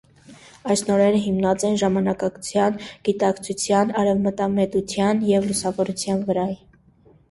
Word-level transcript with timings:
Այս 0.75 0.81
նորերը, 0.87 1.19
հիմնուած 1.25 1.65
էին 1.69 1.77
ժամանակակցութեան, 1.83 2.81
գիտականութեան, 3.11 3.95
արեւմտամետութեան, 4.03 5.27
եւ 5.39 5.51
լուսաւորութեան 5.53 6.31
վրայ։ 6.31 6.55